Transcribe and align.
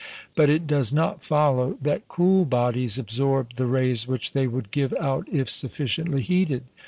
But 0.35 0.49
it 0.49 0.65
does 0.65 0.91
not 0.91 1.23
follow 1.23 1.77
that 1.79 2.07
cool 2.07 2.43
bodies 2.43 2.97
absorb 2.97 3.53
the 3.53 3.67
rays 3.67 4.07
which 4.07 4.31
they 4.31 4.47
would 4.47 4.71
give 4.71 4.95
out 4.99 5.27
if 5.31 5.47
sufficiently 5.51 6.23
heated. 6.23 6.63